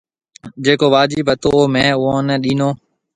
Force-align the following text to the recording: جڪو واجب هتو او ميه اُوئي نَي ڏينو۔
جڪو 0.65 0.87
واجب 0.95 1.25
هتو 1.31 1.49
او 1.57 1.63
ميه 1.73 1.91
اُوئي 1.97 2.19
نَي 2.27 2.35
ڏينو۔ 2.43 2.69